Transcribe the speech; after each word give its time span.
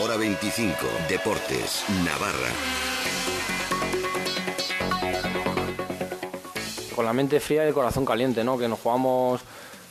Hora 0.00 0.16
25. 0.16 0.74
Deportes. 1.08 1.84
Navarra. 2.02 2.48
Con 6.96 7.04
la 7.04 7.12
mente 7.12 7.40
fría 7.40 7.64
y 7.64 7.68
el 7.68 7.74
corazón 7.74 8.06
caliente, 8.06 8.42
¿no? 8.42 8.56
Que 8.56 8.68
nos 8.68 8.80
jugamos 8.80 9.42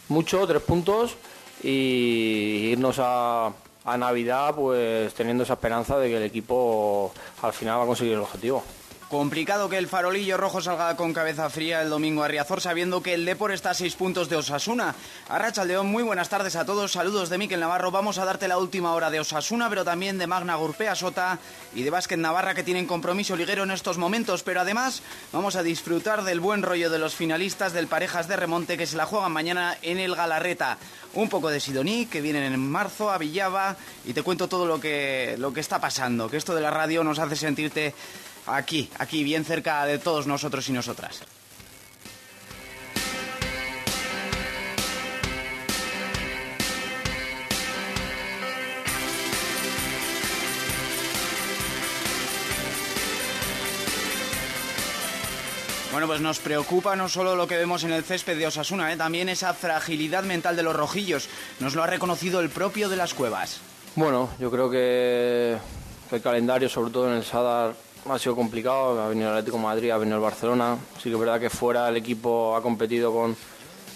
mucho, 0.10 0.48
tres 0.48 0.64
puntos, 0.64 1.16
y 1.62 2.70
irnos 2.72 2.98
a, 3.00 3.52
a 3.86 3.98
Navidad 3.98 4.56
pues 4.56 5.14
teniendo 5.14 5.44
esa 5.44 5.54
esperanza 5.54 6.00
de 6.00 6.10
que 6.10 6.18
el 6.18 6.24
equipo 6.24 7.14
al 7.44 7.54
final 7.54 7.78
va 7.80 7.84
a 7.84 7.88
conseguir 7.88 8.14
el 8.14 8.20
objetivo. 8.22 8.64
Complicado 9.12 9.68
que 9.68 9.78
el 9.78 9.90
farolillo 9.90 10.38
rojo 10.38 10.62
salga 10.62 10.96
con 10.96 11.12
cabeza 11.12 11.50
fría 11.50 11.82
el 11.82 11.90
domingo 11.90 12.24
a 12.24 12.30
Riazor, 12.30 12.62
sabiendo 12.62 13.04
que 13.04 13.14
el 13.14 13.26
Depor 13.26 13.52
está 13.52 13.72
a 13.72 13.74
seis 13.74 13.94
puntos 13.96 14.30
de 14.30 14.38
Osasuna. 14.38 14.96
Arracha 15.28 15.66
León, 15.66 15.88
muy 15.88 16.02
buenas 16.02 16.30
tardes 16.30 16.56
a 16.56 16.64
todos. 16.64 16.94
Saludos 16.94 17.28
de 17.28 17.38
Miquel 17.38 17.60
Navarro. 17.60 17.92
Vamos 17.92 18.20
a 18.20 18.24
darte 18.24 18.48
la 18.48 18.58
última 18.58 18.94
hora 18.94 19.12
de 19.12 19.20
Osasuna, 19.20 19.68
pero 19.68 19.84
también 19.84 20.18
de 20.18 20.28
Magna 20.28 20.56
Gurpea 20.56 20.96
Sota 20.96 21.40
y 21.76 21.84
de 21.84 21.90
Básquet 21.90 22.20
Navarra, 22.20 22.54
que 22.54 22.64
tienen 22.64 22.88
compromiso 22.88 23.36
liguero 23.36 23.64
en 23.64 23.72
estos 23.72 23.98
momentos. 23.98 24.44
Pero 24.44 24.62
además, 24.62 25.04
vamos 25.34 25.58
a 25.58 25.64
disfrutar 25.64 26.24
del 26.24 26.40
buen 26.40 26.64
rollo 26.64 26.90
de 26.90 27.00
los 27.00 27.14
finalistas 27.14 27.74
del 27.74 27.88
Parejas 27.88 28.30
de 28.30 28.38
Remonte 28.38 28.78
que 28.78 28.88
se 28.88 28.96
la 28.96 29.06
juegan 29.06 29.34
mañana 29.34 29.78
en 29.82 30.00
el 30.00 30.16
Galarreta. 30.16 30.78
Un 31.16 31.28
poco 31.28 31.50
de 31.50 31.60
Sidoní, 31.60 32.06
que 32.06 32.22
vienen 32.22 32.54
en 32.54 32.72
marzo 32.72 33.12
a 33.12 33.18
Villava, 33.18 33.76
y 34.06 34.14
te 34.14 34.24
cuento 34.24 34.48
todo 34.48 34.66
lo 34.66 34.80
que, 34.80 35.36
lo 35.38 35.52
que 35.52 35.60
está 35.60 35.82
pasando. 35.82 36.30
Que 36.30 36.38
esto 36.38 36.56
de 36.56 36.62
la 36.62 36.72
radio 36.72 37.04
nos 37.04 37.20
hace 37.20 37.36
sentirte 37.36 37.94
aquí, 38.56 38.90
aquí, 38.98 39.24
bien 39.24 39.46
cerca 39.46 39.86
de 39.86 39.98
todos 40.00 40.28
nosotros 40.28 40.68
y 40.70 40.74
nosotras. 40.74 41.22
Bueno, 55.92 56.08
pues 56.08 56.22
nos 56.22 56.40
preocupa 56.40 56.96
no 56.96 57.10
solo 57.10 57.36
lo 57.36 57.48
que 57.48 57.58
vemos 57.58 57.84
en 57.84 57.92
el 57.92 58.04
césped 58.04 58.38
de 58.38 58.48
Osasuna, 58.48 58.94
¿eh? 58.94 58.98
también 58.98 59.28
esa 59.28 59.54
fragilidad 59.54 60.24
mental 60.24 60.56
de 60.56 60.64
los 60.64 60.74
rojillos. 60.74 61.28
Nos 61.60 61.76
lo 61.76 61.84
ha 61.84 61.88
reconocido 61.88 62.40
el 62.40 62.50
propio 62.50 62.88
de 62.88 62.96
las 62.96 63.14
cuevas. 63.14 63.60
Bueno, 63.96 64.30
yo 64.40 64.50
creo 64.50 64.70
que 64.72 65.58
el 66.10 66.22
calendario, 66.22 66.70
sobre 66.70 66.92
todo 66.92 67.10
en 67.10 67.18
el 67.18 67.26
Sadar, 67.26 67.76
ha 68.10 68.20
sido 68.20 68.36
complicado. 68.36 69.02
Ha 69.02 69.10
venido 69.10 69.30
el 69.30 69.38
Atlético 69.38 69.58
Madrid, 69.58 69.92
ha 69.92 69.98
venido 69.98 70.18
el 70.18 70.24
Barcelona. 70.24 70.78
Sí 70.98 71.10
que 71.10 71.14
es 71.14 71.20
verdad 71.20 71.40
que 71.40 71.50
fuera 71.50 71.90
el 71.90 71.98
equipo 71.98 72.56
ha 72.56 72.62
competido 72.62 73.12
con, 73.14 73.36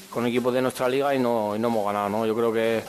con 0.09 0.25
equipos 0.25 0.53
de 0.53 0.62
nuestra 0.62 0.88
liga 0.89 1.14
y 1.16 1.20
no, 1.20 1.56
hemos 1.56 1.86
ganado. 1.86 2.09
¿no? 2.09 2.25
Yo 2.25 2.36
creo 2.36 2.53
que, 2.53 2.84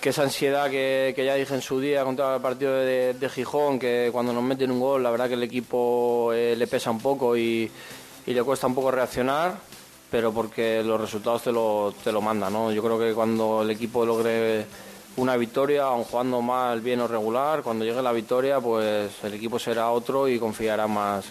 que 0.00 0.10
esa 0.10 0.22
ansiedad 0.22 0.70
que, 0.70 1.14
ya 1.16 1.34
dije 1.34 1.54
en 1.54 1.62
su 1.62 1.80
día 1.80 2.04
contra 2.04 2.36
el 2.36 2.42
partido 2.42 2.74
de, 2.74 3.14
de, 3.14 3.28
Gijón, 3.28 3.78
que 3.78 4.10
cuando 4.12 4.32
nos 4.32 4.42
meten 4.42 4.70
un 4.70 4.80
gol, 4.80 5.02
la 5.02 5.10
verdad 5.10 5.28
que 5.28 5.34
el 5.34 5.42
equipo 5.42 6.32
eh, 6.32 6.54
le 6.56 6.66
pesa 6.66 6.90
un 6.90 7.00
poco 7.00 7.36
y, 7.36 7.70
y, 8.26 8.32
le 8.32 8.42
cuesta 8.42 8.66
un 8.66 8.74
poco 8.74 8.90
reaccionar, 8.90 9.56
pero 10.10 10.32
porque 10.32 10.82
los 10.84 11.00
resultados 11.00 11.42
te 11.42 11.52
lo, 11.52 11.94
te 12.02 12.12
lo 12.12 12.20
mandan. 12.20 12.52
¿no? 12.52 12.72
Yo 12.72 12.82
creo 12.82 12.98
que 12.98 13.12
cuando 13.12 13.62
el 13.62 13.70
equipo 13.70 14.06
logre 14.06 14.66
una 15.16 15.36
victoria, 15.36 15.84
aun 15.84 16.04
jugando 16.04 16.40
mal, 16.40 16.80
bien 16.80 17.00
o 17.00 17.08
regular, 17.08 17.62
cuando 17.62 17.84
llegue 17.84 18.02
la 18.02 18.12
victoria, 18.12 18.60
pues 18.60 19.12
el 19.22 19.34
equipo 19.34 19.58
será 19.58 19.90
otro 19.90 20.28
y 20.28 20.38
confiará 20.38 20.86
más, 20.86 21.26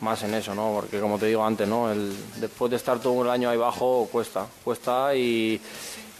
más 0.00 0.22
en 0.22 0.34
eso, 0.34 0.54
¿no? 0.54 0.72
Porque 0.74 1.00
como 1.00 1.18
te 1.18 1.26
digo 1.26 1.44
antes, 1.44 1.68
¿no? 1.68 1.90
El, 1.90 2.14
después 2.36 2.70
de 2.70 2.76
estar 2.76 2.98
todo 2.98 3.22
el 3.22 3.30
año 3.30 3.50
ahí 3.50 3.56
abajo, 3.56 4.08
cuesta, 4.10 4.46
cuesta 4.64 5.14
y, 5.14 5.60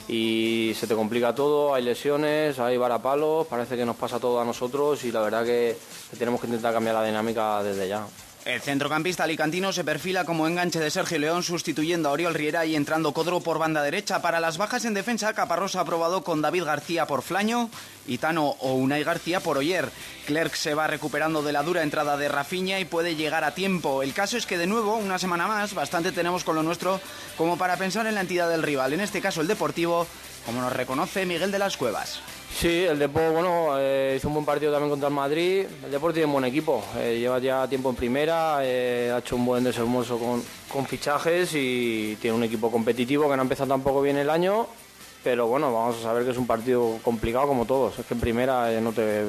y 0.09 0.73
se 0.79 0.87
te 0.87 0.95
complica 0.95 1.35
todo, 1.35 1.75
hay 1.75 1.83
lesiones, 1.83 2.59
hay 2.59 2.77
varapalos, 2.77 3.47
parece 3.47 3.77
que 3.77 3.85
nos 3.85 3.97
pasa 3.97 4.21
todo 4.21 4.41
a 4.41 4.45
nosotros 4.45 5.03
y 5.05 5.13
la 5.13 5.21
verdad 5.21 5.45
que 5.45 5.77
tenemos 6.19 6.41
que 6.41 6.47
intentar 6.47 6.73
cambiar 6.73 6.97
la 6.97 7.05
dinámica 7.05 7.63
desde 7.63 7.89
ya. 7.89 8.07
El 8.47 8.61
centrocampista 8.61 9.25
alicantino 9.25 9.73
se 9.73 9.83
perfila 9.83 10.25
como 10.25 10.47
enganche 10.47 10.79
de 10.79 10.93
Sergio 10.93 11.19
León, 11.19 11.43
sustituyendo 11.43 12.09
a 12.09 12.13
Oriol 12.13 12.33
Riera 12.33 12.65
y 12.65 12.77
entrando 12.77 13.13
Codro 13.13 13.41
por 13.41 13.59
banda 13.59 13.83
derecha. 13.83 14.23
Para 14.23 14.39
las 14.39 14.57
bajas 14.57 14.85
en 14.85 14.95
defensa, 14.95 15.35
Caparrós 15.35 15.75
ha 15.75 15.85
probado 15.85 16.23
con 16.23 16.43
David 16.43 16.63
García 16.63 17.09
por 17.09 17.23
Flaño, 17.23 17.69
Itano 18.07 18.51
o 18.61 18.75
Unai 18.75 19.03
García 19.03 19.41
por 19.41 19.59
Oyer. 19.59 19.91
Clerc 20.27 20.55
se 20.55 20.75
va 20.75 20.87
recuperando 20.87 21.43
de 21.43 21.53
la 21.53 21.65
dura 21.65 21.83
entrada 21.83 22.17
de 22.17 22.29
Rafiña 22.29 22.79
y 22.79 22.85
puede 22.85 23.17
llegar 23.17 23.43
a 23.43 23.53
tiempo. 23.57 24.05
El 24.05 24.15
caso 24.15 24.37
es 24.37 24.47
que 24.47 24.59
de 24.59 24.69
nuevo, 24.69 24.95
una 24.95 25.19
semana 25.19 25.49
más, 25.49 25.75
bastante 25.75 26.13
tenemos 26.13 26.45
con 26.45 26.55
lo 26.55 26.63
nuestro 26.63 27.01
como 27.37 27.59
para 27.59 27.77
pensar 27.77 28.07
en 28.07 28.15
la 28.15 28.21
entidad 28.21 28.49
del 28.49 28.63
rival. 28.63 28.93
En 28.93 29.01
este 29.01 29.21
caso, 29.21 29.41
el 29.41 29.49
Deportivo, 29.49 30.07
como 30.45 30.61
nos 30.61 30.73
reconoce 30.73 31.27
Miguel 31.27 31.51
de 31.51 31.59
las 31.59 31.77
Cuevas. 31.77 32.21
Sí, 32.59 32.85
el 32.85 32.99
Depor, 32.99 33.33
bueno, 33.33 33.79
eh, 33.79 34.15
hizo 34.17 34.29
un 34.29 34.35
buen 34.35 34.47
partido 34.47 34.73
también 34.73 34.89
contra 34.89 35.09
el 35.09 35.15
Madrid. 35.15 35.67
El 35.85 35.91
Depor 35.91 36.15
tiene 36.15 36.25
un 36.25 36.33
buen 36.33 36.47
equipo, 36.47 36.83
eh, 36.97 37.19
lleva 37.21 37.39
ya 37.39 37.69
tiempo 37.69 37.91
en 37.91 37.97
primera, 37.97 38.61
eh, 38.63 39.13
ha 39.15 39.19
hecho 39.19 39.37
un 39.37 39.45
buen 39.45 39.63
desembolso 39.63 40.17
con, 40.17 40.43
con, 40.73 40.87
fichajes 40.87 41.51
y 41.53 42.17
tiene 42.19 42.35
un 42.35 42.45
equipo 42.45 42.71
competitivo 42.71 43.29
que 43.29 43.37
no 43.37 43.43
ha 43.43 43.45
empezado 43.45 43.69
tampoco 43.69 44.01
bien 44.01 44.17
el 44.17 44.31
año. 44.31 44.67
Pero 45.23 45.47
bueno, 45.49 45.71
vamos 45.71 45.99
a 45.99 46.03
saber 46.03 46.25
que 46.25 46.31
es 46.31 46.39
un 46.39 46.47
partido 46.47 46.99
complicado 47.03 47.47
como 47.47 47.67
todos. 47.67 47.99
Es 47.99 48.07
que 48.07 48.15
en 48.15 48.21
primera 48.21 48.71
no, 48.81 48.93
te, 48.93 49.23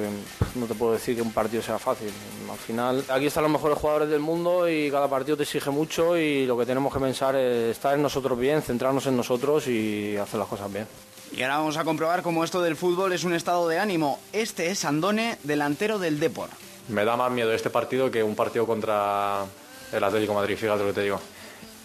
no 0.56 0.66
te 0.66 0.76
puedo 0.76 0.94
decir 0.94 1.18
que 1.18 1.22
un 1.22 1.34
partido 1.34 1.62
sea 1.62 1.80
fácil. 1.80 2.12
Al 2.50 2.58
final, 2.58 3.04
aquí 3.10 3.26
están 3.26 3.44
los 3.44 3.52
mejores 3.52 3.78
jugadores 3.78 4.08
del 4.08 4.22
mundo 4.22 4.70
y 4.70 4.90
cada 4.90 5.10
partido 5.10 5.36
te 5.36 5.44
exige 5.44 5.70
mucho 5.70 6.18
y 6.18 6.46
lo 6.46 6.58
que 6.58 6.66
tenemos 6.66 6.94
que 6.94 7.00
pensar 7.02 7.36
es 7.36 7.72
estar 7.72 7.94
en 7.94 8.04
nosotros 8.04 8.40
bien, 8.40 8.62
centrarnos 8.62 9.06
en 9.06 9.18
nosotros 9.18 9.68
y 9.68 10.16
hacer 10.16 10.40
las 10.40 10.48
cosas 10.48 10.72
bien. 10.72 10.88
Y 11.32 11.42
ahora 11.44 11.58
vamos 11.58 11.78
a 11.78 11.84
comprobar 11.84 12.24
cómo 12.24 12.44
esto 12.44 12.62
del 12.62 12.76
fútbol 12.76 13.14
es 13.14 13.24
un 13.24 13.34
estado 13.34 13.68
de 13.68 13.80
ánimo. 13.80 14.20
Este 14.34 14.72
es 14.72 14.86
Andone, 14.86 15.38
delantero 15.44 16.00
del 16.00 16.20
Depor. 16.20 16.50
Me 16.88 17.04
da 17.06 17.18
más 17.18 17.32
miedo 17.32 17.52
este 17.52 17.70
partido 17.70 18.10
que 18.10 18.24
un 18.24 18.36
partido 18.36 18.66
contra 18.66 19.46
el 19.92 20.04
Atlético 20.04 20.34
Madrid, 20.34 20.58
fíjate 20.58 20.80
lo 20.80 20.88
que 20.88 20.94
te 20.94 21.04
digo. 21.04 21.20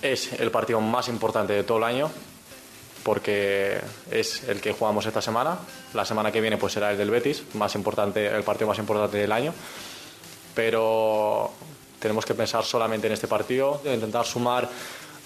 Es 0.00 0.32
el 0.34 0.50
partido 0.50 0.80
más 0.80 1.08
importante 1.08 1.52
de 1.52 1.64
todo 1.64 1.78
el 1.78 1.84
año 1.84 2.10
porque 3.02 3.80
es 4.10 4.44
el 4.44 4.60
que 4.60 4.72
jugamos 4.72 5.06
esta 5.06 5.20
semana. 5.20 5.58
La 5.94 6.04
semana 6.04 6.30
que 6.30 6.40
viene 6.40 6.56
pues 6.56 6.72
será 6.72 6.92
el 6.92 6.98
del 6.98 7.10
Betis, 7.10 7.42
más 7.54 7.74
importante, 7.74 8.26
el 8.26 8.44
partido 8.44 8.68
más 8.68 8.78
importante 8.78 9.16
del 9.18 9.32
año. 9.32 9.52
Pero 10.54 11.50
tenemos 11.98 12.24
que 12.24 12.34
pensar 12.34 12.64
solamente 12.64 13.06
en 13.06 13.12
este 13.12 13.28
partido, 13.28 13.80
intentar 13.84 14.24
sumar 14.24 14.68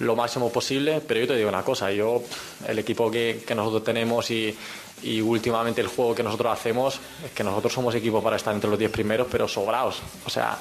lo 0.01 0.17
máximo 0.17 0.51
posible, 0.51 1.01
pero 1.07 1.21
yo 1.21 1.27
te 1.29 1.37
digo 1.37 1.49
una 1.49 1.63
cosa, 1.63 1.91
yo 1.91 2.23
el 2.67 2.79
equipo 2.79 3.11
que, 3.11 3.45
nosotros 3.55 3.85
tenemos 3.85 4.31
y, 4.31 4.57
y, 5.03 5.21
últimamente 5.21 5.81
el 5.81 5.87
juego 5.87 6.15
que 6.15 6.23
nosotros 6.23 6.53
hacemos, 6.53 7.01
es 7.25 7.31
que 7.33 7.43
nosotros 7.43 7.73
somos 7.73 7.95
equipo 7.95 8.23
para 8.23 8.37
estar 8.37 8.55
entre 8.55 8.69
los 8.69 8.79
10 8.79 8.91
primeros, 8.91 9.27
pero 9.31 9.49
sobrados, 9.49 10.03
o 10.25 10.31
sea, 10.31 10.59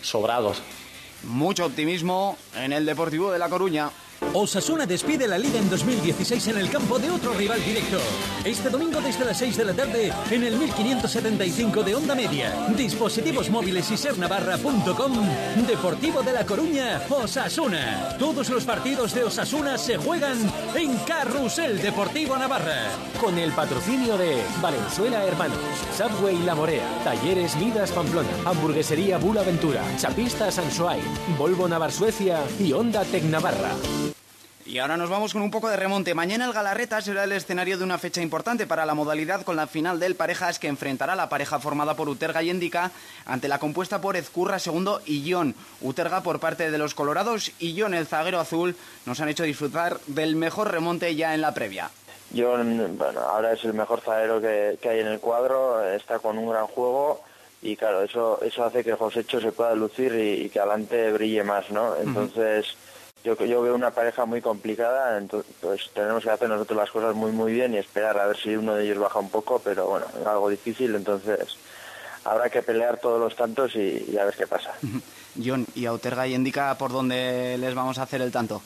sobrados. 0.00 0.62
Mucho 1.24 1.66
optimismo 1.66 2.36
en 2.56 2.72
el 2.72 2.84
Deportivo 2.84 3.30
de 3.30 3.38
La 3.38 3.48
Coruña. 3.48 3.90
Osasuna 4.34 4.86
despide 4.86 5.28
la 5.28 5.36
liga 5.36 5.58
en 5.58 5.68
2016 5.68 6.48
en 6.48 6.58
el 6.58 6.70
campo 6.70 6.98
de 6.98 7.10
otro 7.10 7.34
rival 7.34 7.62
directo. 7.64 7.98
Este 8.44 8.70
domingo 8.70 9.00
desde 9.00 9.26
las 9.26 9.38
6 9.38 9.56
de 9.58 9.64
la 9.64 9.74
tarde 9.74 10.12
en 10.30 10.42
el 10.42 10.56
1575 10.56 11.82
de 11.82 11.94
Onda 11.94 12.14
Media. 12.14 12.68
Dispositivos 12.76 13.50
móviles 13.50 13.90
y 13.90 13.96
sernavarra.com. 13.96 15.12
Deportivo 15.66 16.22
de 16.22 16.32
La 16.32 16.46
Coruña, 16.46 17.02
Osasuna. 17.10 18.16
Todos 18.18 18.48
los 18.48 18.64
partidos 18.64 19.14
de 19.14 19.24
Osasuna 19.24 19.76
se 19.76 19.98
juegan 19.98 20.38
en 20.74 20.96
Carrusel 21.06 21.80
Deportivo 21.82 22.36
Navarra. 22.36 22.90
Con 23.20 23.38
el 23.38 23.52
patrocinio 23.52 24.16
de 24.16 24.42
Valenzuela 24.62 25.26
Hermanos, 25.26 25.58
Subway 25.96 26.38
La 26.38 26.54
Morea, 26.54 26.86
Talleres 27.04 27.54
Midas 27.56 27.92
Pamplona, 27.92 28.30
Hamburguesería 28.46 29.18
Bula 29.18 29.42
Ventura, 29.42 29.82
Chapista 29.98 30.50
Sansuay, 30.50 31.00
Volvo 31.38 31.68
Navar 31.68 31.92
Suecia 31.92 32.40
y 32.58 32.72
Onda 32.72 33.04
Tec 33.04 33.24
Navarra. 33.24 33.72
Y 34.72 34.78
ahora 34.78 34.96
nos 34.96 35.10
vamos 35.10 35.34
con 35.34 35.42
un 35.42 35.50
poco 35.50 35.68
de 35.68 35.76
remonte. 35.76 36.14
Mañana 36.14 36.46
el 36.46 36.54
Galarreta 36.54 37.02
será 37.02 37.24
el 37.24 37.32
escenario 37.32 37.76
de 37.76 37.84
una 37.84 37.98
fecha 37.98 38.22
importante 38.22 38.66
para 38.66 38.86
la 38.86 38.94
modalidad 38.94 39.42
con 39.42 39.54
la 39.54 39.66
final 39.66 40.00
del 40.00 40.14
Parejas 40.14 40.58
que 40.58 40.68
enfrentará 40.68 41.12
a 41.12 41.16
la 41.16 41.28
pareja 41.28 41.58
formada 41.58 41.94
por 41.94 42.08
Uterga 42.08 42.42
y 42.42 42.48
Endica 42.48 42.90
ante 43.26 43.48
la 43.48 43.58
compuesta 43.58 44.00
por 44.00 44.16
Ezcurra 44.16 44.58
segundo 44.58 45.02
y 45.04 45.30
John. 45.30 45.54
Uterga 45.82 46.22
por 46.22 46.40
parte 46.40 46.70
de 46.70 46.78
los 46.78 46.94
Colorados 46.94 47.52
y 47.58 47.78
John 47.78 47.92
el 47.92 48.06
zaguero 48.06 48.40
azul 48.40 48.74
nos 49.04 49.20
han 49.20 49.28
hecho 49.28 49.42
disfrutar 49.42 50.00
del 50.06 50.36
mejor 50.36 50.70
remonte 50.70 51.14
ya 51.14 51.34
en 51.34 51.42
la 51.42 51.52
previa. 51.52 51.90
John, 52.34 52.96
bueno, 52.96 53.20
ahora 53.20 53.52
es 53.52 53.62
el 53.66 53.74
mejor 53.74 54.00
zaguero 54.00 54.40
que, 54.40 54.78
que 54.80 54.88
hay 54.88 55.00
en 55.00 55.08
el 55.08 55.20
cuadro, 55.20 55.86
está 55.86 56.18
con 56.18 56.38
un 56.38 56.48
gran 56.48 56.66
juego 56.66 57.20
y 57.60 57.76
claro, 57.76 58.00
eso, 58.04 58.40
eso 58.40 58.64
hace 58.64 58.82
que 58.82 58.94
Josécho 58.94 59.38
se 59.38 59.52
pueda 59.52 59.74
lucir 59.74 60.14
y, 60.14 60.46
y 60.46 60.48
que 60.48 60.60
adelante 60.60 61.12
brille 61.12 61.44
más, 61.44 61.70
¿no? 61.70 61.94
Entonces... 61.94 62.68
Uh 62.68 62.70
-huh 62.70 62.91
yo, 63.24 63.36
yo 63.44 63.62
veo 63.62 63.74
una 63.74 63.90
pareja 63.90 64.24
muy 64.24 64.40
complicada, 64.40 65.18
entonces 65.18 65.52
pues 65.60 65.90
tenemos 65.94 66.22
que 66.22 66.30
hacer 66.30 66.48
nosotros 66.48 66.76
las 66.76 66.90
cosas 66.90 67.14
muy 67.14 67.32
muy 67.32 67.52
bien 67.52 67.74
y 67.74 67.78
esperar 67.78 68.18
a 68.18 68.26
ver 68.26 68.36
si 68.36 68.56
uno 68.56 68.74
de 68.74 68.84
ellos 68.84 68.98
baja 68.98 69.18
un 69.18 69.30
poco, 69.30 69.60
pero 69.62 69.86
bueno, 69.86 70.06
es 70.20 70.26
algo 70.26 70.48
difícil, 70.48 70.94
entonces 70.94 71.56
habrá 72.24 72.50
que 72.50 72.62
pelear 72.62 72.98
todos 72.98 73.20
los 73.20 73.36
tantos 73.36 73.74
y, 73.76 74.06
y 74.10 74.18
a 74.18 74.24
ver 74.24 74.34
qué 74.34 74.46
pasa. 74.46 74.72
John, 75.42 75.66
¿y 75.74 75.86
a 75.86 75.92
Uterga 75.92 76.26
y 76.26 76.34
Indica 76.34 76.76
por 76.76 76.92
dónde 76.92 77.56
les 77.58 77.74
vamos 77.74 77.98
a 77.98 78.02
hacer 78.02 78.20
el 78.22 78.32
tanto? 78.32 78.62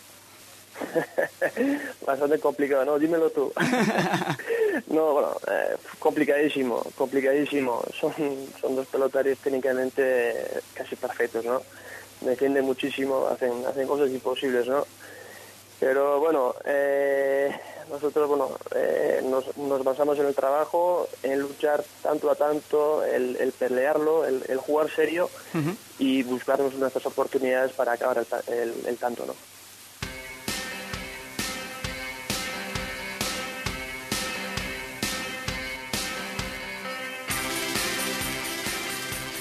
Bastante 2.06 2.38
complicado, 2.38 2.84
¿no? 2.84 2.98
Dímelo 2.98 3.30
tú. 3.30 3.52
no, 4.88 5.12
bueno, 5.12 5.36
eh, 5.50 5.76
complicadísimo, 5.98 6.82
complicadísimo. 6.94 7.82
Son, 7.98 8.12
son 8.60 8.76
dos 8.76 8.86
pelotarios 8.86 9.38
técnicamente 9.38 10.62
casi 10.74 10.96
perfectos, 10.96 11.44
¿no? 11.44 11.62
Defienden 12.20 12.64
muchísimo, 12.64 13.26
hacen, 13.28 13.64
hacen 13.66 13.86
cosas 13.86 14.10
imposibles, 14.10 14.66
¿no? 14.66 14.86
Pero 15.78 16.18
bueno, 16.18 16.54
eh, 16.64 17.54
nosotros 17.90 18.28
bueno, 18.28 18.50
eh, 18.74 19.22
nos, 19.56 19.84
basamos 19.84 20.18
en 20.18 20.26
el 20.26 20.34
trabajo, 20.34 21.06
en 21.22 21.40
luchar 21.40 21.84
tanto 22.02 22.30
a 22.30 22.34
tanto, 22.34 23.04
el, 23.04 23.52
pelearlo, 23.58 24.24
el, 24.24 24.56
jugar 24.56 24.90
serio 24.90 25.28
y 25.98 26.22
buscarnos 26.22 26.74
nuestras 26.74 27.04
oportunidades 27.04 27.72
para 27.72 27.92
acabar 27.92 28.24
el, 28.48 28.74
el 28.86 28.96
tanto, 28.96 29.26
¿no? 29.26 29.34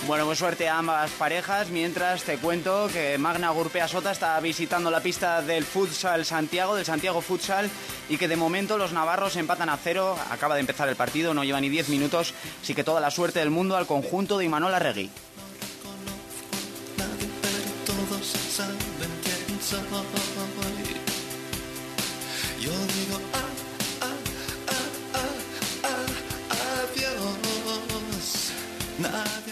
Bueno, 0.07 0.25
pues 0.25 0.37
suerte 0.37 0.69
a 0.69 0.77
ambas 0.77 1.09
parejas. 1.11 1.69
Mientras 1.69 2.23
te 2.23 2.37
cuento 2.37 2.87
que 2.93 3.17
Magna 3.17 3.49
Gurpea 3.49 3.87
Sota 3.87 4.11
está 4.11 4.39
visitando 4.39 4.91
la 4.91 5.01
pista 5.01 5.41
del 5.41 5.65
Futsal 5.65 6.25
Santiago, 6.25 6.75
del 6.75 6.85
Santiago 6.85 7.21
Futsal, 7.21 7.71
y 8.07 8.17
que 8.17 8.27
de 8.27 8.35
momento 8.35 8.77
los 8.77 8.93
navarros 8.93 9.35
empatan 9.35 9.69
a 9.69 9.77
cero. 9.77 10.15
Acaba 10.29 10.53
de 10.53 10.61
empezar 10.61 10.87
el 10.89 10.95
partido, 10.95 11.33
no 11.33 11.43
lleva 11.43 11.59
ni 11.59 11.69
10 11.69 11.89
minutos. 11.89 12.35
Así 12.61 12.75
que 12.75 12.83
toda 12.83 13.01
la 13.01 13.09
suerte 13.09 13.39
del 13.39 13.49
mundo 13.49 13.75
al 13.75 13.87
conjunto 13.87 14.37
de 14.37 14.45
Imanol 14.45 14.75
Arregui. 14.75 15.09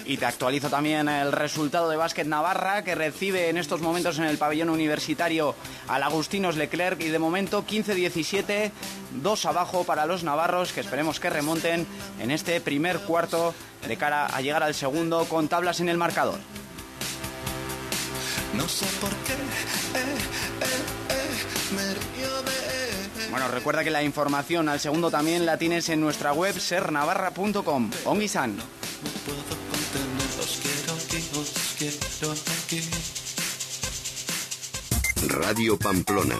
Y 0.05 0.17
te 0.17 0.25
actualizo 0.25 0.69
también 0.69 1.07
el 1.07 1.31
resultado 1.31 1.89
de 1.89 1.95
Básquet 1.95 2.27
Navarra, 2.27 2.83
que 2.83 2.93
recibe 2.93 3.49
en 3.49 3.57
estos 3.57 3.81
momentos 3.81 4.17
en 4.17 4.25
el 4.25 4.37
pabellón 4.37 4.69
universitario 4.69 5.55
al 5.87 6.03
Agustinos 6.03 6.57
Leclerc 6.57 6.99
y 7.01 7.09
de 7.09 7.19
momento 7.19 7.65
15-17, 7.65 8.71
dos 9.21 9.45
abajo 9.45 9.85
para 9.85 10.05
los 10.05 10.23
navarros, 10.23 10.73
que 10.73 10.81
esperemos 10.81 11.19
que 11.19 11.29
remonten 11.29 11.87
en 12.19 12.31
este 12.31 12.59
primer 12.59 12.99
cuarto 12.99 13.53
de 13.87 13.95
cara 13.95 14.25
a 14.25 14.41
llegar 14.41 14.63
al 14.63 14.73
segundo 14.73 15.25
con 15.25 15.47
tablas 15.47 15.79
en 15.79 15.87
el 15.87 15.97
marcador. 15.97 16.39
No 18.53 18.67
sé 18.67 18.85
por 18.99 19.09
qué, 19.09 19.33
eh, 19.33 19.37
eh, 20.61 20.75
eh, 21.79 21.95
Bueno, 23.31 23.47
recuerda 23.47 23.83
que 23.83 23.89
la 23.89 24.03
información 24.03 24.69
al 24.69 24.79
segundo 24.79 25.09
también 25.09 25.45
la 25.45 25.57
tienes 25.57 25.89
en 25.89 26.01
nuestra 26.01 26.33
web 26.33 26.59
sernavarra.com. 26.59 27.89
Ongisan. 28.05 28.57
Radio 35.27 35.75
Pamplona 35.77 36.37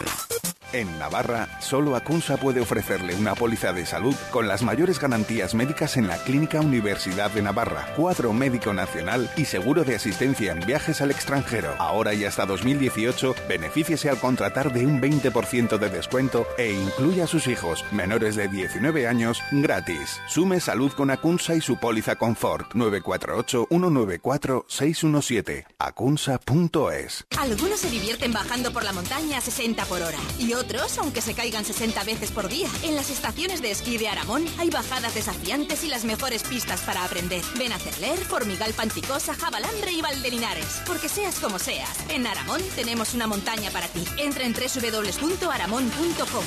en 0.74 0.98
Navarra, 0.98 1.48
solo 1.60 1.94
Acunsa 1.94 2.36
puede 2.36 2.60
ofrecerle 2.60 3.14
una 3.14 3.36
póliza 3.36 3.72
de 3.72 3.86
salud 3.86 4.16
con 4.32 4.48
las 4.48 4.62
mayores 4.62 4.98
garantías 4.98 5.54
médicas 5.54 5.96
en 5.96 6.08
la 6.08 6.18
Clínica 6.18 6.60
Universidad 6.60 7.30
de 7.30 7.42
Navarra, 7.42 7.86
cuadro 7.96 8.32
médico 8.32 8.74
nacional 8.74 9.30
y 9.36 9.44
seguro 9.44 9.84
de 9.84 9.94
asistencia 9.94 10.50
en 10.50 10.58
viajes 10.66 11.00
al 11.00 11.12
extranjero. 11.12 11.76
Ahora 11.78 12.12
y 12.12 12.24
hasta 12.24 12.44
2018, 12.44 13.36
benefíciese 13.48 14.10
al 14.10 14.18
contratar 14.18 14.72
de 14.72 14.84
un 14.84 15.00
20% 15.00 15.78
de 15.78 15.90
descuento 15.90 16.44
e 16.58 16.72
incluya 16.72 17.22
a 17.24 17.28
sus 17.28 17.46
hijos 17.46 17.84
menores 17.92 18.34
de 18.34 18.48
19 18.48 19.06
años 19.06 19.44
gratis. 19.52 20.20
Sume 20.26 20.58
salud 20.58 20.90
con 20.92 21.10
Acunsa 21.10 21.54
y 21.54 21.60
su 21.60 21.76
póliza 21.76 22.16
Confort 22.16 22.74
948-194-617. 22.74 25.66
Acunsa.es. 25.78 27.26
Algunos 27.38 27.78
se 27.78 27.90
divierten 27.90 28.32
bajando 28.32 28.72
por 28.72 28.82
la 28.82 28.92
montaña 28.92 29.38
a 29.38 29.40
60 29.40 29.84
por 29.84 30.02
hora 30.02 30.18
y 30.36 30.52
otros 30.54 30.63
aunque 30.98 31.20
se 31.20 31.34
caigan 31.34 31.64
60 31.64 32.02
veces 32.04 32.30
por 32.30 32.48
día. 32.48 32.68
En 32.82 32.96
las 32.96 33.10
estaciones 33.10 33.62
de 33.62 33.70
esquí 33.70 33.98
de 33.98 34.08
Aramón 34.08 34.44
hay 34.58 34.70
bajadas 34.70 35.14
desafiantes 35.14 35.84
y 35.84 35.88
las 35.88 36.04
mejores 36.04 36.42
pistas 36.42 36.80
para 36.80 37.04
aprender. 37.04 37.42
Ven 37.58 37.72
a 37.72 37.78
Cerler, 37.78 38.18
Formigal 38.18 38.72
Panticosa, 38.72 39.34
Jabalambre 39.34 39.92
y 39.92 40.00
Valdelinares. 40.00 40.82
Porque 40.86 41.08
seas 41.08 41.38
como 41.38 41.58
seas, 41.58 41.90
en 42.08 42.26
Aramón 42.26 42.60
tenemos 42.74 43.14
una 43.14 43.26
montaña 43.26 43.70
para 43.70 43.86
ti. 43.88 44.04
Entra 44.18 44.44
en 44.44 44.52
www.aramón.com. 44.54 46.44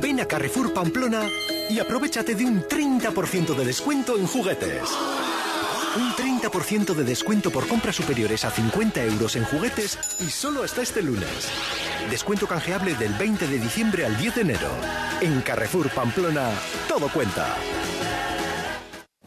Ven 0.00 0.20
a 0.20 0.26
Carrefour 0.26 0.72
Pamplona 0.72 1.28
y 1.70 1.78
aprovechate 1.80 2.34
de 2.34 2.44
un 2.44 2.62
30% 2.62 3.54
de 3.54 3.64
descuento 3.64 4.16
en 4.16 4.26
juguetes. 4.26 4.88
Un 5.98 6.12
30% 6.12 6.94
de 6.94 7.02
descuento 7.02 7.50
por 7.50 7.66
compras 7.66 7.96
superiores 7.96 8.44
a 8.44 8.52
50 8.52 9.02
euros 9.02 9.34
en 9.34 9.42
juguetes 9.42 9.98
y 10.24 10.30
solo 10.30 10.62
hasta 10.62 10.80
este 10.80 11.02
lunes. 11.02 11.50
Descuento 12.08 12.46
canjeable 12.46 12.94
del 12.94 13.12
20 13.14 13.48
de 13.48 13.58
diciembre 13.58 14.06
al 14.06 14.16
10 14.16 14.36
de 14.36 14.40
enero. 14.42 14.70
En 15.20 15.40
Carrefour 15.40 15.90
Pamplona, 15.90 16.50
todo 16.86 17.08
cuenta. 17.08 17.56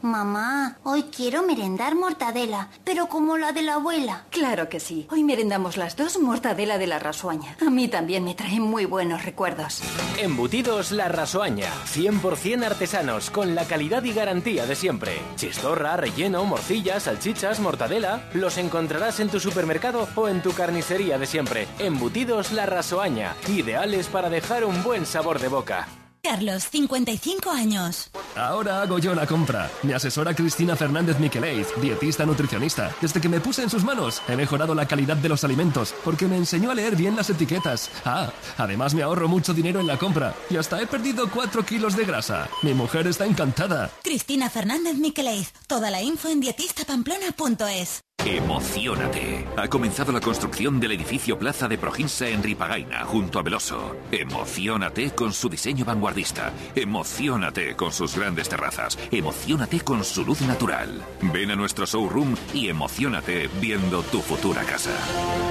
Mamá, 0.02 0.78
hoy 0.82 1.04
quiero 1.04 1.44
merendar 1.44 1.94
mortadela, 1.94 2.68
pero 2.82 3.06
como 3.06 3.38
la 3.38 3.52
de 3.52 3.62
la 3.62 3.74
abuela. 3.74 4.24
Claro 4.30 4.68
que 4.68 4.80
sí. 4.80 5.06
Hoy 5.12 5.22
merendamos 5.22 5.76
las 5.76 5.94
dos 5.94 6.18
mortadela 6.18 6.76
de 6.76 6.88
la 6.88 6.98
rasuaña. 6.98 7.56
A 7.64 7.70
mí 7.70 7.86
también 7.86 8.24
me 8.24 8.34
trae 8.34 8.58
muy 8.58 8.84
buenos 8.84 9.24
recuerdos. 9.24 9.80
Embutidos 10.18 10.90
La 10.90 11.06
Rasuaña. 11.06 11.70
100% 11.86 12.64
artesanos, 12.64 13.30
con 13.30 13.54
la 13.54 13.64
calidad 13.64 14.02
y 14.02 14.12
garantía 14.12 14.66
de 14.66 14.74
siempre. 14.74 15.20
Chistorra, 15.36 15.96
relleno, 15.96 16.44
morcillas, 16.44 17.04
salchichas, 17.04 17.60
mortadela. 17.60 18.28
Los 18.34 18.58
encontrarás 18.58 19.20
en 19.20 19.28
tu 19.28 19.38
supermercado 19.38 20.08
o 20.16 20.26
en 20.26 20.42
tu 20.42 20.52
carnicería 20.52 21.16
de 21.16 21.26
siempre. 21.26 21.68
Embutidos 21.78 22.50
La 22.50 22.66
Rasoaña. 22.66 23.36
Ideales 23.46 24.08
para 24.08 24.30
dejar 24.30 24.64
un 24.64 24.82
buen 24.82 25.06
sabor 25.06 25.38
de 25.38 25.46
boca. 25.46 25.86
Carlos, 26.22 26.68
55 26.70 27.50
años. 27.50 28.08
Ahora 28.36 28.80
hago 28.80 29.00
yo 29.00 29.12
la 29.12 29.26
compra. 29.26 29.68
Mi 29.82 29.92
asesora 29.92 30.34
Cristina 30.34 30.76
Fernández 30.76 31.18
Miqueleiz, 31.18 31.66
dietista 31.80 32.24
nutricionista. 32.24 32.94
Desde 33.00 33.20
que 33.20 33.28
me 33.28 33.40
puse 33.40 33.62
en 33.62 33.70
sus 33.70 33.82
manos, 33.82 34.22
he 34.28 34.36
mejorado 34.36 34.72
la 34.72 34.86
calidad 34.86 35.16
de 35.16 35.28
los 35.28 35.42
alimentos, 35.42 35.92
porque 36.04 36.28
me 36.28 36.36
enseñó 36.36 36.70
a 36.70 36.76
leer 36.76 36.94
bien 36.94 37.16
las 37.16 37.28
etiquetas. 37.28 37.90
Ah, 38.04 38.32
además 38.56 38.94
me 38.94 39.02
ahorro 39.02 39.26
mucho 39.26 39.52
dinero 39.52 39.80
en 39.80 39.88
la 39.88 39.98
compra, 39.98 40.32
y 40.48 40.56
hasta 40.56 40.80
he 40.80 40.86
perdido 40.86 41.28
4 41.28 41.64
kilos 41.64 41.96
de 41.96 42.04
grasa. 42.04 42.48
Mi 42.62 42.72
mujer 42.72 43.08
está 43.08 43.26
encantada. 43.26 43.90
Cristina 44.04 44.48
Fernández 44.48 44.94
Miqueleiz. 44.98 45.52
Toda 45.66 45.90
la 45.90 46.02
info 46.02 46.28
en 46.28 46.40
dietistapamplona.es. 46.40 48.02
Emocionate. 48.24 49.44
Ha 49.56 49.66
comenzado 49.68 50.12
la 50.12 50.20
construcción 50.20 50.78
del 50.78 50.92
edificio 50.92 51.36
Plaza 51.36 51.66
de 51.66 51.76
Proginsa 51.76 52.28
en 52.28 52.40
Ripagaina, 52.40 53.04
junto 53.04 53.40
a 53.40 53.42
Veloso. 53.42 53.96
Emocionate 54.12 55.10
con 55.10 55.32
su 55.32 55.48
diseño 55.48 55.84
vanguardista. 55.84 56.52
Emocionate 56.76 57.74
con 57.74 57.90
sus 57.92 58.16
grandes 58.16 58.48
terrazas. 58.48 58.96
Emocionate 59.10 59.80
con 59.80 60.04
su 60.04 60.24
luz 60.24 60.40
natural. 60.42 61.02
Ven 61.32 61.50
a 61.50 61.56
nuestro 61.56 61.84
showroom 61.84 62.36
y 62.54 62.68
emocionate 62.68 63.50
viendo 63.60 64.02
tu 64.04 64.20
futura 64.20 64.62
casa. 64.62 64.92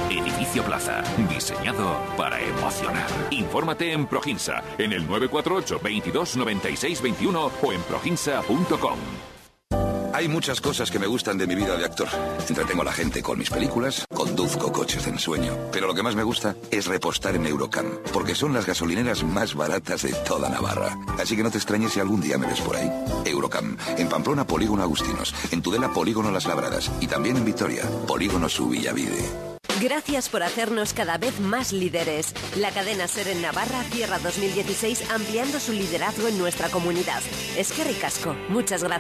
Edificio 0.10 0.64
Plaza, 0.64 1.04
diseñado 1.30 2.02
para 2.16 2.42
emocionar. 2.42 3.08
Infórmate 3.32 3.92
en 3.92 4.08
Proginsa, 4.08 4.64
en 4.78 4.94
el 4.94 5.06
948 5.08 5.80
22 5.84 6.38
96 6.38 7.02
21 7.02 7.52
o 7.62 7.74
en 7.74 7.82
proginsa.com. 7.82 8.98
Hay 10.14 10.28
muchas 10.28 10.60
cosas 10.60 10.92
que 10.92 11.00
me 11.00 11.08
gustan 11.08 11.38
de 11.38 11.48
mi 11.48 11.56
vida 11.56 11.78
de 11.78 11.86
actor. 11.86 12.08
Entretengo 12.48 12.82
a 12.82 12.86
la 12.86 12.92
gente 12.92 13.22
con 13.22 13.40
mis 13.40 13.50
películas, 13.50 14.06
conduzco 14.14 14.72
coches 14.72 15.06
de 15.06 15.12
ensueño. 15.12 15.58
Pero 15.72 15.88
lo 15.88 15.94
que 15.94 16.04
más 16.04 16.16
me 16.16 16.24
gusta 16.24 16.56
es 16.70 16.88
repostar 16.88 17.36
en 17.36 17.46
Eurocam, 17.46 17.86
porque 18.12 18.36
son 18.36 18.54
las 18.54 18.66
gasolineras 18.66 19.24
más 19.24 19.56
baratas 19.56 20.02
de 20.02 20.14
toda 20.14 20.50
Navarra. 20.50 20.98
Así 21.20 21.36
que 21.36 21.44
no 21.44 21.52
te 21.52 21.58
extrañes 21.58 21.94
si 21.94 22.00
algún 22.00 22.22
día 22.22 22.38
me 22.38 22.48
ves 22.48 22.62
por 22.62 22.76
ahí. 22.76 22.92
Eurocam, 23.26 23.78
en 23.98 24.10
Pamplona 24.10 24.46
Polígono 24.46 24.84
Agustinos, 24.84 25.34
en 25.52 25.62
Tudela 25.62 25.94
Polígono 25.94 26.32
Las 26.32 26.46
Labradas 26.46 26.92
y 27.00 27.08
también 27.08 27.38
en 27.38 27.46
Vitoria, 27.46 27.84
Polígono 28.06 28.50
Subillavide. 28.50 29.52
Gracias 29.82 30.30
por 30.30 30.44
hacernos 30.44 30.94
cada 30.94 31.18
vez 31.18 31.40
más 31.40 31.74
líderes. 31.74 32.36
La 32.56 32.70
cadena 32.70 33.08
Ser 33.08 33.28
en 33.30 33.42
Navarra 33.42 33.82
cierra 33.86 34.20
2016 34.20 35.10
ampliando 35.10 35.60
su 35.60 35.72
liderazgo 35.74 36.28
en 36.28 36.38
nuestra 36.38 36.70
comunidad. 36.70 37.22
Es 37.58 37.72
que 37.72 37.84
ricasco. 37.84 38.36
Muchas 38.50 38.84
gracias. 38.84 38.92